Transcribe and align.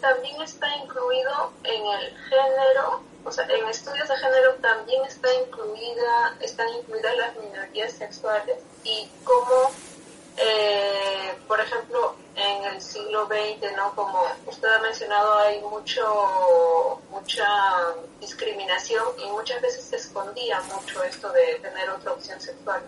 también 0.00 0.40
está 0.40 0.68
incluido 0.76 1.52
en 1.64 1.84
el 1.84 2.16
género, 2.28 3.02
o 3.24 3.32
sea, 3.32 3.44
en 3.46 3.66
estudios 3.68 4.08
de 4.08 4.16
género 4.16 4.54
también 4.60 5.04
está 5.04 5.28
incluida, 5.34 6.36
están 6.40 6.68
incluidas 6.68 7.16
las 7.16 7.36
minorías 7.36 7.92
sexuales 7.92 8.58
y 8.84 9.08
cómo, 9.24 9.72
eh, 10.36 11.34
por 11.48 11.58
ejemplo, 11.58 12.14
en 12.36 12.64
el 12.66 12.80
siglo 12.80 13.26
XX, 13.26 13.76
¿no? 13.76 13.92
Como 13.96 14.24
usted 14.46 14.68
ha 14.68 14.78
mencionado, 14.82 15.38
hay 15.38 15.60
mucho, 15.62 17.00
mucha 17.10 17.44
discriminación 18.20 19.04
y 19.18 19.26
muchas 19.30 19.60
veces 19.60 19.84
se 19.84 19.96
escondía 19.96 20.60
mucho 20.60 21.02
esto 21.02 21.28
de 21.32 21.56
tener 21.56 21.90
otra 21.90 22.12
opción 22.12 22.40
sexual. 22.40 22.82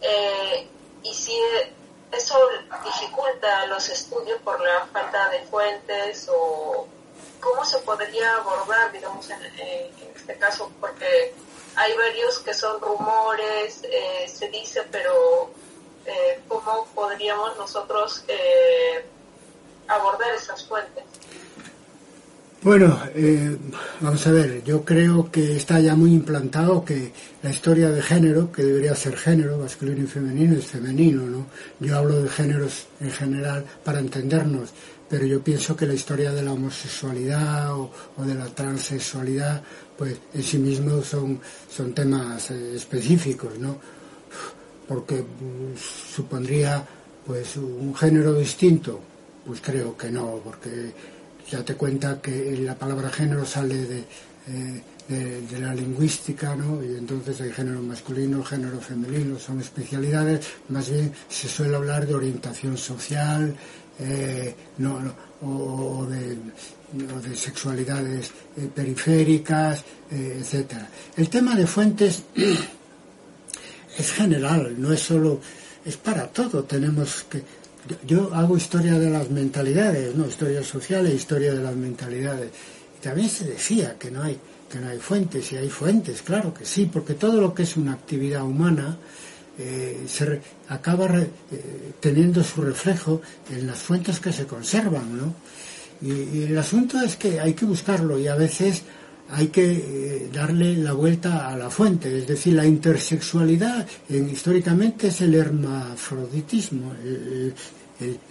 Eh, 0.00 0.68
y 1.02 1.12
si 1.12 1.38
eso 2.16 2.38
dificulta 2.84 3.66
los 3.66 3.88
estudios 3.88 4.40
por 4.42 4.60
la 4.60 4.86
falta 4.92 5.28
de 5.30 5.40
fuentes 5.46 6.28
o 6.32 6.86
cómo 7.40 7.64
se 7.64 7.78
podría 7.78 8.36
abordar, 8.36 8.92
digamos, 8.92 9.28
en, 9.30 9.42
este 10.14 10.38
caso, 10.38 10.70
porque 10.80 11.34
hay 11.76 11.96
varios 11.96 12.38
que 12.38 12.54
son 12.54 12.80
rumores, 12.80 13.80
eh, 13.84 14.26
se 14.32 14.48
dice, 14.48 14.82
pero 14.90 15.50
eh, 16.06 16.40
cómo 16.48 16.86
podríamos 16.94 17.56
nosotros 17.56 18.24
eh, 18.28 19.04
abordar 19.88 20.34
esas 20.34 20.64
fuentes. 20.66 21.04
Bueno, 22.64 22.98
eh, 23.14 23.58
vamos 24.00 24.26
a 24.26 24.32
ver, 24.32 24.64
yo 24.64 24.86
creo 24.86 25.30
que 25.30 25.54
está 25.54 25.80
ya 25.80 25.94
muy 25.94 26.14
implantado 26.14 26.82
que 26.82 27.12
la 27.42 27.50
historia 27.50 27.90
de 27.90 28.00
género, 28.00 28.50
que 28.50 28.64
debería 28.64 28.94
ser 28.94 29.18
género, 29.18 29.58
masculino 29.58 30.02
y 30.02 30.06
femenino, 30.06 30.56
es 30.56 30.64
femenino, 30.64 31.24
¿no? 31.24 31.46
Yo 31.78 31.98
hablo 31.98 32.22
de 32.22 32.28
géneros 32.30 32.86
en 33.02 33.10
general 33.10 33.66
para 33.84 34.00
entendernos, 34.00 34.70
pero 35.10 35.26
yo 35.26 35.44
pienso 35.44 35.76
que 35.76 35.84
la 35.84 35.92
historia 35.92 36.32
de 36.32 36.42
la 36.42 36.54
homosexualidad 36.54 37.78
o, 37.78 37.90
de 38.16 38.34
la 38.34 38.46
transexualidad, 38.46 39.62
pues 39.98 40.16
en 40.32 40.42
sí 40.42 40.56
mismos 40.56 41.04
son, 41.04 41.38
son 41.68 41.92
temas 41.92 42.50
eh, 42.50 42.76
específicos, 42.76 43.58
¿no? 43.58 43.76
Porque 44.88 45.16
mm, 45.16 45.76
supondría 46.16 46.82
pues 47.26 47.58
un 47.58 47.94
género 47.94 48.32
distinto, 48.32 49.00
pues 49.44 49.60
creo 49.60 49.94
que 49.98 50.10
no, 50.10 50.40
porque 50.42 51.13
ya 51.50 51.64
te 51.64 51.74
cuenta 51.74 52.20
que 52.20 52.56
la 52.58 52.74
palabra 52.74 53.10
género 53.10 53.44
sale 53.44 54.04
eh, 54.46 55.42
de, 55.50 55.58
la 55.58 55.74
lingüística, 55.74 56.56
¿no? 56.56 56.82
Y 56.82 56.96
entonces 56.96 57.38
hay 57.40 57.52
género 57.52 57.82
masculino, 57.82 58.42
género 58.42 58.80
femenino, 58.80 59.38
son 59.38 59.60
especialidades, 59.60 60.46
más 60.70 60.88
bien 60.88 61.12
se 61.28 61.46
suele 61.46 61.76
hablar 61.76 62.06
de 62.06 62.14
orientación 62.14 62.76
social, 62.78 63.54
eh, 63.98 64.54
o, 65.42 66.06
de, 66.06 67.36
sexualidades 67.36 68.30
eh, 68.56 68.68
periféricas, 68.74 69.84
etcétera. 70.10 70.88
El 71.16 71.28
tema 71.28 71.54
de 71.54 71.66
fuentes 71.66 72.22
es 73.98 74.12
general, 74.12 74.74
no 74.78 74.92
es 74.92 75.00
solo, 75.00 75.40
es 75.84 75.96
para 75.98 76.26
todo. 76.28 76.64
Tenemos 76.64 77.24
que 77.24 77.42
yo 78.06 78.34
hago 78.34 78.56
historia 78.56 78.98
de 78.98 79.10
las 79.10 79.30
mentalidades, 79.30 80.14
no 80.14 80.26
historia 80.26 80.62
social 80.62 81.06
e 81.06 81.14
historia 81.14 81.54
de 81.54 81.62
las 81.62 81.76
mentalidades. 81.76 82.50
También 83.02 83.28
se 83.28 83.44
decía 83.44 83.96
que 83.98 84.10
no 84.10 84.22
hay 84.22 84.38
que 84.70 84.80
no 84.80 84.88
hay 84.88 84.98
fuentes 84.98 85.52
y 85.52 85.56
hay 85.56 85.68
fuentes, 85.68 86.22
claro 86.22 86.52
que 86.52 86.64
sí, 86.64 86.90
porque 86.92 87.14
todo 87.14 87.40
lo 87.40 87.54
que 87.54 87.62
es 87.62 87.76
una 87.76 87.92
actividad 87.92 88.42
humana 88.42 88.96
eh, 89.56 90.04
se 90.08 90.40
acaba 90.68 91.06
eh, 91.16 91.30
teniendo 92.00 92.42
su 92.42 92.60
reflejo 92.60 93.22
en 93.50 93.68
las 93.68 93.78
fuentes 93.78 94.18
que 94.18 94.32
se 94.32 94.46
conservan, 94.46 95.16
¿no? 95.16 95.34
Y, 96.02 96.42
el 96.42 96.58
asunto 96.58 97.00
es 97.00 97.16
que 97.16 97.38
hay 97.38 97.54
que 97.54 97.64
buscarlo 97.64 98.18
y 98.18 98.26
a 98.26 98.34
veces 98.34 98.82
hay 99.30 99.48
que 99.48 99.72
eh, 99.72 100.30
darle 100.32 100.76
la 100.76 100.92
vuelta 100.92 101.48
a 101.48 101.56
la 101.56 101.70
fuente, 101.70 102.18
es 102.18 102.26
decir, 102.26 102.54
la 102.54 102.66
intersexualidad 102.66 103.86
históricamente 104.08 105.08
es 105.08 105.20
el 105.20 105.34
hermafroditismo. 105.34 106.92
El, 107.02 107.54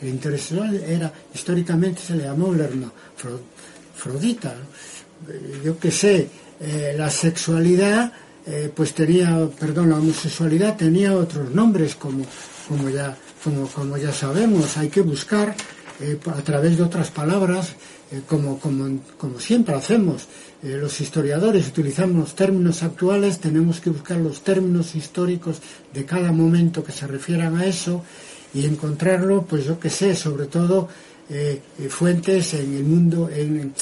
intersexual 0.02 0.76
era, 0.76 1.12
históricamente 1.34 2.02
se 2.02 2.16
le 2.16 2.26
llamó 2.26 2.54
el 2.54 2.60
hermafrodita. 2.60 4.56
Yo 5.64 5.80
que 5.80 5.90
sé, 5.90 6.28
eh, 6.60 6.94
la 6.98 7.10
sexualidad, 7.10 8.12
eh, 8.46 8.72
pues 8.76 8.94
tenía, 8.94 9.50
perdón, 9.60 9.90
la 9.90 9.98
homosexualidad 9.98 10.76
tenía 10.76 11.16
otros 11.16 11.50
nombres, 11.50 11.96
como, 11.96 12.26
como, 12.68 12.90
ya, 12.90 13.18
como, 13.44 13.68
como 13.68 13.98
ya 13.98 14.12
sabemos, 14.12 14.78
hay 14.78 14.90
que 14.90 15.02
buscar 15.02 15.56
a 16.02 16.42
través 16.42 16.78
de 16.78 16.84
otras 16.84 17.12
palabras, 17.12 17.76
como, 18.28 18.60
como, 18.60 19.00
como 19.18 19.40
siempre 19.40 19.76
hacemos 19.76 20.28
eh, 20.64 20.78
los 20.80 21.02
historiadores 21.02 21.68
utilizamos 21.68 22.16
los 22.16 22.36
términos 22.36 22.84
actuales, 22.84 23.40
tenemos 23.40 23.82
que 23.82 23.90
buscar 23.90 24.18
los 24.18 24.46
términos 24.46 24.96
históricos 24.96 25.58
de 25.94 26.06
cada 26.06 26.32
momento 26.32 26.86
que 26.86 26.94
se 26.94 27.06
refieran 27.06 27.58
a 27.58 27.66
eso 27.66 28.02
y 28.54 28.66
encontrarlo, 28.66 29.42
pues 29.42 29.66
yo 29.66 29.78
que 29.78 29.90
sé, 29.90 30.16
sobre 30.16 30.46
todo 30.46 30.88
eh, 31.30 31.60
eh, 31.78 31.90
fuentes 31.90 32.54
en 32.54 32.78
el 32.78 32.84
mundo, 32.86 33.30
en, 33.30 33.74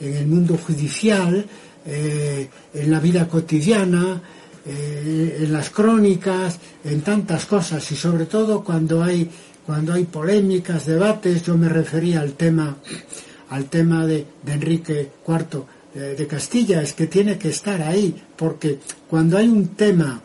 el 0.00 0.26
mundo 0.26 0.58
judicial, 0.58 1.46
en 1.86 2.90
la 2.90 2.98
vida 2.98 3.28
cotidiana, 3.28 4.22
en 4.66 5.52
las 5.52 5.70
crónicas, 5.70 6.58
en 6.84 7.02
tantas 7.02 7.44
cosas 7.44 7.90
y 7.92 7.96
sobre 7.96 8.26
todo 8.26 8.64
cuando 8.64 9.02
hay 9.02 9.30
cuando 9.66 9.94
hay 9.94 10.04
polémicas, 10.04 10.84
debates, 10.84 11.42
yo 11.42 11.56
me 11.56 11.68
refería 11.68 12.20
al 12.20 12.32
tema 12.32 12.76
al 13.50 13.66
tema 13.66 14.06
de, 14.06 14.26
Enrique 14.46 15.10
IV 15.26 15.64
de 15.94 16.26
Castilla 16.26 16.82
es 16.82 16.92
que 16.92 17.06
tiene 17.06 17.38
que 17.38 17.50
estar 17.50 17.80
ahí, 17.80 18.20
porque 18.36 18.78
cuando 19.08 19.38
hay 19.38 19.46
un 19.46 19.68
tema 19.68 20.20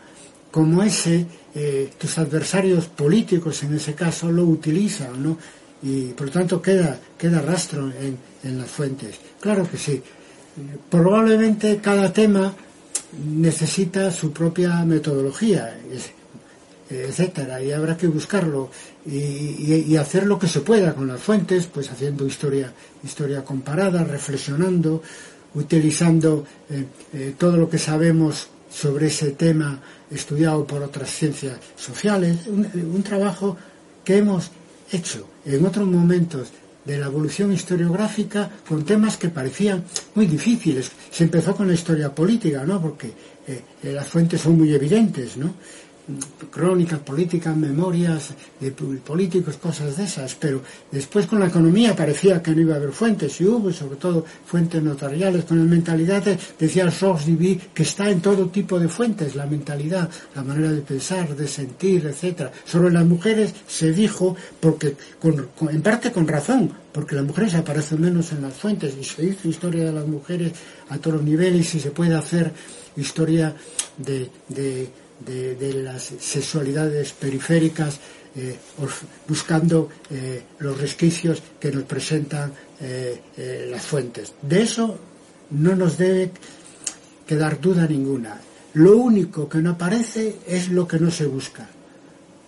como 0.50 0.82
ese, 0.82 1.26
eh, 1.54 1.90
tus 1.96 2.18
adversarios 2.18 2.86
políticos 2.86 3.62
en 3.62 3.74
ese 3.74 3.94
caso 3.94 4.30
lo 4.30 4.44
utilizan, 4.44 5.22
¿no? 5.22 5.38
Y 5.82 6.06
por 6.12 6.26
lo 6.26 6.32
tanto 6.32 6.60
queda, 6.60 6.98
queda 7.16 7.40
rastro 7.40 7.90
en, 7.90 8.18
en 8.42 8.58
las 8.58 8.68
fuentes. 8.68 9.16
Claro 9.40 9.68
que 9.70 9.78
sí. 9.78 10.02
Probablemente 10.90 11.78
cada 11.78 12.12
tema 12.12 12.54
necesita 13.12 14.10
su 14.10 14.32
propia 14.32 14.84
metodología, 14.84 15.78
etcétera, 16.88 17.62
y 17.62 17.72
habrá 17.72 17.96
que 17.96 18.08
buscarlo 18.08 18.70
y, 19.06 19.96
hacer 19.96 20.26
lo 20.26 20.38
que 20.38 20.48
se 20.48 20.60
pueda 20.60 20.94
con 20.94 21.08
las 21.08 21.20
fuentes, 21.20 21.66
pues 21.66 21.90
haciendo 21.90 22.26
historia, 22.26 22.72
historia 23.02 23.44
comparada, 23.44 24.04
reflexionando, 24.04 25.02
utilizando 25.54 26.44
eh, 26.68 26.84
eh, 27.12 27.34
todo 27.36 27.56
lo 27.56 27.68
que 27.68 27.78
sabemos 27.78 28.48
sobre 28.70 29.08
ese 29.08 29.32
tema 29.32 29.80
estudiado 30.10 30.66
por 30.66 30.82
otras 30.82 31.10
ciencias 31.10 31.58
sociales, 31.76 32.46
un, 32.46 33.02
trabajo 33.02 33.56
que 34.04 34.18
hemos 34.18 34.50
hecho 34.92 35.26
en 35.44 35.64
otros 35.66 35.86
momentos 35.86 36.48
de 36.84 36.98
la 36.98 37.06
evolución 37.06 37.52
historiográfica 37.52 38.50
con 38.68 38.84
temas 38.84 39.16
que 39.16 39.28
parecían 39.28 39.84
muy 40.14 40.26
difíciles. 40.26 40.90
Se 41.10 41.24
empezó 41.24 41.54
con 41.54 41.68
la 41.68 41.74
historia 41.74 42.14
política, 42.14 42.64
¿no? 42.64 42.80
Porque 42.80 43.12
eh, 43.46 43.62
las 43.82 44.08
fuentes 44.08 44.40
son 44.40 44.58
muy 44.58 44.72
evidentes, 44.72 45.36
¿no? 45.36 45.54
Crónicas 46.50 47.00
políticas, 47.00 47.56
memorias 47.56 48.34
de 48.60 48.70
políticos, 48.72 49.56
cosas 49.56 49.96
de 49.96 50.04
esas, 50.04 50.34
pero 50.34 50.62
después 50.90 51.26
con 51.26 51.40
la 51.40 51.46
economía 51.46 51.94
parecía 51.94 52.42
que 52.42 52.52
no 52.52 52.60
iba 52.60 52.74
a 52.74 52.76
haber 52.78 52.92
fuentes, 52.92 53.40
y 53.40 53.46
hubo 53.46 53.72
sobre 53.72 53.96
todo 53.96 54.24
fuentes 54.46 54.82
notariales, 54.82 55.44
con 55.44 55.58
la 55.58 55.64
mentalidad, 55.64 56.24
decía 56.58 56.84
el 56.84 56.92
Source 56.92 57.30
que 57.74 57.82
está 57.82 58.10
en 58.10 58.20
todo 58.20 58.48
tipo 58.48 58.78
de 58.78 58.88
fuentes, 58.88 59.34
la 59.34 59.46
mentalidad, 59.46 60.08
la 60.34 60.42
manera 60.42 60.72
de 60.72 60.82
pensar, 60.82 61.34
de 61.34 61.48
sentir, 61.48 62.06
etcétera. 62.06 62.52
Sobre 62.64 62.92
las 62.92 63.04
mujeres 63.04 63.54
se 63.66 63.92
dijo, 63.92 64.36
porque 64.58 64.96
en 65.22 65.82
parte 65.82 66.12
con 66.12 66.26
razón, 66.26 66.70
porque 66.92 67.14
las 67.14 67.24
mujeres 67.24 67.54
aparecen 67.54 68.00
menos 68.00 68.32
en 68.32 68.42
las 68.42 68.54
fuentes, 68.54 68.94
y 69.00 69.04
se 69.04 69.24
hizo 69.24 69.48
historia 69.48 69.84
de 69.84 69.92
las 69.92 70.06
mujeres 70.06 70.52
a 70.88 70.98
todos 70.98 71.16
los 71.16 71.24
niveles, 71.24 71.74
y 71.74 71.80
se 71.80 71.90
puede 71.90 72.14
hacer 72.14 72.52
historia 72.96 73.54
de 73.96 74.30
de, 74.48 74.88
las 75.26 76.12
sexualidades 76.18 77.12
periféricas, 77.12 77.98
eh, 78.36 78.56
buscando 79.26 79.88
eh, 80.10 80.42
los 80.60 80.80
resquicios 80.80 81.42
que 81.58 81.72
nos 81.72 81.84
presentan 81.84 82.52
eh, 82.80 83.68
las 83.70 83.82
fuentes. 83.82 84.32
De 84.40 84.62
eso 84.62 84.98
no 85.50 85.74
nos 85.74 85.98
debe 85.98 86.30
quedar 87.26 87.60
duda 87.60 87.86
ninguna. 87.86 88.40
Lo 88.74 88.96
único 88.98 89.48
que 89.48 89.58
no 89.58 89.70
aparece 89.70 90.36
es 90.46 90.68
lo 90.68 90.86
que 90.86 91.00
no 91.00 91.10
se 91.10 91.26
busca. 91.26 91.68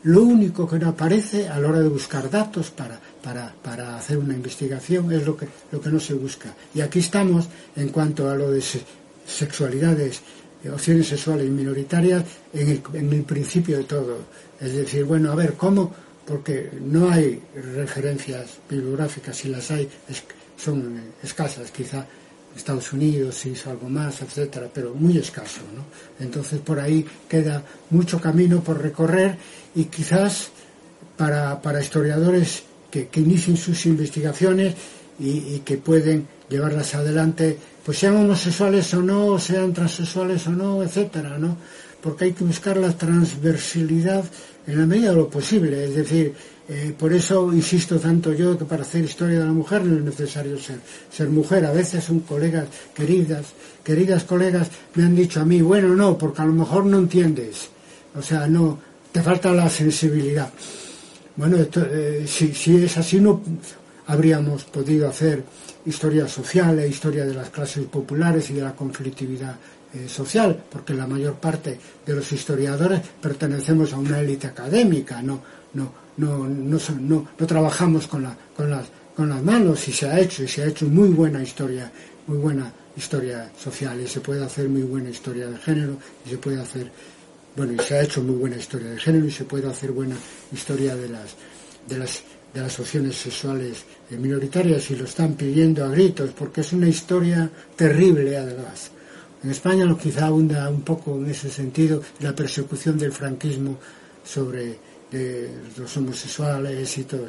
Lo 0.05 0.23
único 0.23 0.69
que 0.69 0.79
no 0.79 0.89
aparece 0.89 1.49
a 1.49 1.61
la 1.61 1.69
hora 1.69 1.81
de 1.81 1.89
buscar 1.89 2.29
datos 2.29 2.71
para, 2.71 2.99
para, 3.23 3.55
para 3.63 3.97
hacer 3.97 4.19
una 4.19 4.35
investigación 4.35 5.13
es 5.13 5.25
lo 5.25 5.37
que, 5.37 5.47
lo 5.71 5.81
que 5.81 5.91
no 5.91 6.01
se 6.01 6.15
busca. 6.15 6.55
Y 6.75 6.81
aquí 6.81 6.99
estamos 6.99 7.49
en 7.77 7.89
cuanto 7.91 8.29
a 8.29 8.35
lo 8.35 8.51
de 8.51 8.63
sexualidades 9.27 10.23
opciones 10.71 11.09
sexuales 11.09 11.49
minoritarias 11.49 12.25
en 12.53 12.69
el, 12.69 12.83
en 12.95 13.13
el 13.13 13.23
principio 13.25 13.79
de 13.79 13.85
todo. 13.85 14.19
Es 14.61 14.75
decir, 14.75 15.05
bueno, 15.05 15.33
a 15.33 15.35
ver, 15.35 15.55
¿cómo? 15.55 15.93
Porque 16.27 16.71
no 16.81 17.11
hay 17.11 17.43
referencias 17.75 18.59
bibliográficas, 18.69 19.37
si 19.37 19.49
las 19.49 19.71
hay, 19.71 19.89
son 20.57 21.01
escasas, 21.23 21.71
quizá 21.71 22.07
Estados 22.57 22.93
Unidos 22.93 23.45
hizo 23.47 23.71
algo 23.71 23.89
más, 23.89 24.21
etcétera, 24.23 24.69
pero 24.73 24.95
muy 24.95 25.17
escaso, 25.19 25.61
¿no? 25.75 25.85
Entonces 26.25 26.61
por 26.61 26.79
ahí 26.79 27.05
queda 27.29 27.63
mucho 27.91 28.21
camino 28.21 28.61
por 28.61 28.81
recorrer 28.81 29.37
y 29.75 29.85
quizás 29.85 30.51
para, 31.17 31.81
historiadores 31.81 32.65
que, 32.91 33.09
inicien 33.15 33.57
sus 33.57 33.87
investigaciones 33.87 34.75
y, 35.23 35.61
que 35.65 35.79
pueden 35.79 36.27
llevarlas 36.49 36.95
adelante, 36.95 37.57
pues 37.85 37.99
sean 37.99 38.17
homosexuales 38.17 38.93
o 38.95 39.03
no, 39.03 39.39
sean 39.39 39.73
transexuales 39.73 40.47
o 40.49 40.51
no, 40.51 40.83
etcétera, 40.83 41.39
¿no? 41.39 41.57
Porque 42.03 42.25
hay 42.27 42.33
que 42.33 42.45
buscar 42.45 42.77
la 42.77 42.93
transversalidad 42.93 44.25
en 44.67 44.79
la 44.79 44.87
medida 44.87 45.11
de 45.11 45.17
lo 45.17 45.29
posible, 45.29 45.85
es 45.85 45.95
decir, 45.95 46.35
eh, 46.69 46.95
por 46.97 47.13
eso 47.13 47.53
insisto 47.53 47.99
tanto 47.99 48.33
yo 48.33 48.57
que 48.57 48.65
para 48.65 48.83
hacer 48.83 49.05
historia 49.05 49.41
de 49.41 49.45
la 49.45 49.53
mujer 49.53 49.85
no 49.85 49.97
es 49.99 50.05
necesario 50.05 50.59
ser, 50.59 50.79
ser 51.11 51.29
mujer. 51.29 51.67
A 51.67 51.73
veces 51.73 52.05
son 52.05 52.21
colegas, 52.21 52.67
queridas, 52.95 53.47
queridas 53.83 54.25
colegas, 54.25 54.69
me 54.95 55.05
han 55.05 55.15
dicho 55.15 55.41
a 55.41 55.45
mí, 55.45 55.61
bueno, 55.61 55.89
no, 55.95 56.17
porque 56.17 56.43
a 56.43 56.47
lo 56.47 56.53
mejor 56.53 56.85
no 56.87 56.99
entiendes. 56.99 57.69
O 58.15 58.23
sea, 58.23 58.47
no, 58.47 58.79
te 59.11 59.23
falta 59.23 59.53
la 59.53 59.69
sensibilidad. 59.69 60.51
Bueno, 61.35 61.57
eh, 61.61 62.25
si, 62.27 62.55
si, 62.55 62.85
es 62.85 62.97
así 62.97 63.19
no 63.19 63.43
habríamos 64.07 64.65
podido 64.65 65.09
hacer 65.09 65.45
historia 65.87 66.27
social 66.29 66.79
e 66.79 66.89
historia 66.89 67.25
de 67.25 67.35
las 67.35 67.51
clases 67.51 67.85
populares 67.87 68.51
y 68.51 68.55
de 68.55 68.63
la 68.63 68.75
conflictividad 68.75 69.57
eh, 69.95 70.09
social, 70.09 70.63
porque 70.71 70.95
la 70.95 71.07
mayor 71.07 71.35
parte 71.35 71.79
de 72.05 72.15
los 72.15 72.33
historiadores 72.33 73.01
pertenecemos 73.21 73.93
a 73.93 73.99
una 73.99 74.21
élite 74.21 74.47
académica, 74.47 75.23
no, 75.23 75.43
no, 75.75 75.93
no, 76.17 76.49
no, 76.49 76.79
no, 77.01 77.29
no 77.39 77.47
trabajamos 77.47 78.07
con, 78.07 78.23
la, 78.23 78.37
con, 78.57 78.71
las, 78.71 78.87
con 79.15 79.29
las 79.29 79.43
manos 79.43 79.87
y 79.89 79.93
se 79.93 80.09
ha 80.09 80.19
hecho, 80.19 80.45
y 80.45 80.49
se 80.49 80.63
ha 80.63 80.67
hecho 80.67 80.87
muy 80.87 81.09
buena 81.09 81.43
historia, 81.43 81.91
muy 82.27 82.39
buena 82.39 82.73
historia 82.97 83.51
social 83.57 84.01
y 84.01 84.07
se 84.07 84.21
puede 84.21 84.45
hacer 84.45 84.69
muy 84.69 84.83
buena 84.83 85.09
historia 85.11 85.49
de 85.49 85.57
género 85.59 85.97
y 86.27 86.31
se 86.31 86.39
puede 86.39 86.61
hacer 86.61 86.91
bueno, 87.57 87.75
y 87.75 87.79
se 87.85 87.97
ha 87.97 88.03
hecho 88.03 88.23
muy 88.23 88.37
buena 88.37 88.57
historia 88.57 88.91
de 88.91 88.99
género 88.99 89.27
y 89.27 89.31
se 89.31 89.45
puede 89.45 89.69
hacer 89.69 89.93
buena 89.93 90.17
historia 90.53 90.97
de 90.97 91.09
las, 91.09 91.35
de 91.87 91.99
las, 91.99 92.23
de 92.53 92.61
las 92.61 92.79
opciones 92.79 93.17
sexuales 93.17 93.85
minoritarias 94.11 94.91
y 94.91 94.97
lo 94.97 95.05
están 95.05 95.35
pidiendo 95.35 95.85
a 95.85 95.89
gritos 95.89 96.31
porque 96.31 96.61
es 96.61 96.73
una 96.73 96.89
historia 96.89 97.49
terrible 97.77 98.37
además. 98.37 98.91
En 99.43 99.51
España 99.51 99.85
no 99.85 99.99
quizá 99.99 100.27
abunda 100.27 100.69
un 100.69 100.83
poco 100.83 101.17
en 101.17 101.31
ese 101.31 101.51
sentido 101.51 102.03
la 102.21 102.35
persecución 102.35 102.99
del 102.99 103.13
franquismo 103.13 103.79
sobre 104.25 104.77
los 105.77 105.97
homosexuales 105.97 106.99
y 106.99 107.05
todo 107.05 107.27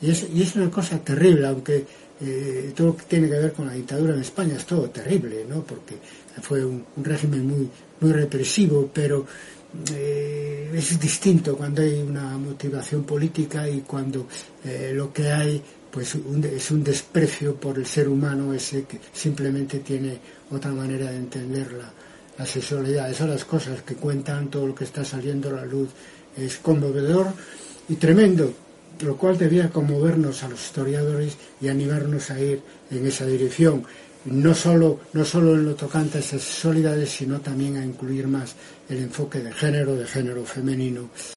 Y 0.00 0.10
es, 0.10 0.26
y 0.34 0.42
es 0.42 0.56
una 0.56 0.70
cosa 0.70 0.98
terrible, 0.98 1.46
aunque 1.46 1.84
eh, 2.20 2.72
todo 2.74 2.88
lo 2.88 2.96
que 2.96 3.04
tiene 3.04 3.28
que 3.28 3.34
ver 3.38 3.52
con 3.52 3.66
la 3.66 3.74
dictadura 3.74 4.14
en 4.14 4.20
España 4.20 4.54
es 4.56 4.66
todo 4.66 4.90
terrible, 4.90 5.44
¿no? 5.48 5.62
Porque 5.62 5.96
fue 6.42 6.64
un, 6.64 6.84
un 6.96 7.04
régimen 7.04 7.46
muy, 7.46 7.68
muy 8.00 8.12
represivo, 8.12 8.90
pero 8.92 9.26
eh, 9.92 10.72
es 10.74 10.98
distinto 10.98 11.56
cuando 11.56 11.82
hay 11.82 12.00
una 12.00 12.36
motivación 12.38 13.04
política 13.04 13.68
y 13.68 13.80
cuando 13.80 14.26
eh, 14.64 14.92
lo 14.94 15.12
que 15.12 15.30
hay 15.30 15.62
pues 15.90 16.14
es 16.14 16.70
un 16.70 16.84
desprecio 16.84 17.56
por 17.56 17.76
el 17.78 17.86
ser 17.86 18.08
humano 18.08 18.54
ese 18.54 18.84
que 18.84 19.00
simplemente 19.12 19.80
tiene 19.80 20.18
otra 20.50 20.70
manera 20.70 21.10
de 21.10 21.16
entender 21.16 21.72
la, 21.72 21.92
la 22.38 22.46
sexualidad. 22.46 23.06
Esas 23.06 23.18
son 23.18 23.30
las 23.30 23.44
cosas 23.44 23.82
que 23.82 23.96
cuentan, 23.96 24.50
todo 24.50 24.68
lo 24.68 24.74
que 24.74 24.84
está 24.84 25.04
saliendo 25.04 25.50
a 25.50 25.52
la 25.52 25.64
luz 25.64 25.88
es 26.36 26.58
conmovedor 26.58 27.26
y 27.88 27.96
tremendo, 27.96 28.52
lo 29.00 29.16
cual 29.16 29.36
debía 29.36 29.70
conmovernos 29.70 30.44
a 30.44 30.48
los 30.48 30.64
historiadores 30.64 31.36
y 31.60 31.68
animarnos 31.68 32.30
a 32.30 32.40
ir 32.40 32.62
en 32.90 33.06
esa 33.06 33.26
dirección 33.26 33.84
no 34.26 34.54
solo, 34.54 35.00
no 35.12 35.24
solo 35.24 35.54
en 35.54 35.64
lo 35.64 35.74
tocante 35.74 36.18
a 36.18 36.20
esas 36.20 36.42
sexualidades, 36.42 37.10
sino 37.10 37.40
también 37.40 37.76
a 37.76 37.84
incluir 37.84 38.28
más 38.28 38.54
el 38.88 38.98
enfoque 38.98 39.40
de 39.40 39.52
género, 39.52 39.94
de 39.94 40.06
género 40.06 40.44
femenino. 40.44 41.08